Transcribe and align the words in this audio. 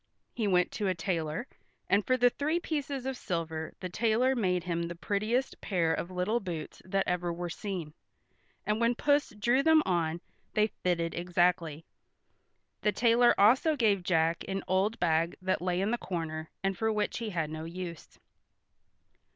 He 0.33 0.47
went 0.47 0.71
to 0.71 0.87
a 0.87 0.95
tailor, 0.95 1.45
and 1.87 2.03
for 2.03 2.17
the 2.17 2.31
three 2.31 2.59
pieces 2.59 3.05
of 3.05 3.15
silver 3.15 3.71
the 3.81 3.87
tailor 3.87 4.35
made 4.35 4.63
him 4.63 4.81
the 4.87 4.95
prettiest 4.95 5.61
pair 5.61 5.93
of 5.93 6.09
little 6.09 6.39
boots 6.39 6.81
that 6.85 7.07
ever 7.07 7.31
were 7.31 7.51
seen, 7.51 7.93
and 8.65 8.81
when 8.81 8.95
Puss 8.95 9.29
drew 9.37 9.61
them 9.61 9.83
on 9.85 10.19
they 10.55 10.65
fitted 10.83 11.13
exactly. 11.13 11.85
The 12.81 12.91
tailor 12.91 13.35
also 13.39 13.75
gave 13.75 14.01
Jack 14.01 14.43
an 14.47 14.63
old 14.67 14.99
bag 14.99 15.35
that 15.39 15.61
lay 15.61 15.79
in 15.79 15.91
the 15.91 15.99
corner, 15.99 16.49
and 16.63 16.75
for 16.75 16.91
which 16.91 17.19
he 17.19 17.29
had 17.29 17.51
no 17.51 17.65
use. 17.65 18.17